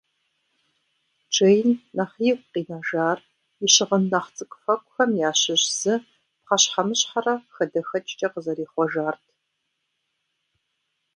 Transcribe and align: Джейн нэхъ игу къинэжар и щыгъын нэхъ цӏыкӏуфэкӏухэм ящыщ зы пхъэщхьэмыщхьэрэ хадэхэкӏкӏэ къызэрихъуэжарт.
Джейн 1.31 1.69
нэхъ 1.95 2.17
игу 2.29 2.45
къинэжар 2.51 3.17
и 3.65 3.67
щыгъын 3.73 4.03
нэхъ 4.11 4.29
цӏыкӏуфэкӏухэм 4.35 5.11
ящыщ 5.29 5.63
зы 5.79 5.93
пхъэщхьэмыщхьэрэ 6.43 7.35
хадэхэкӏкӏэ 7.53 8.27
къызэрихъуэжарт. 8.33 9.25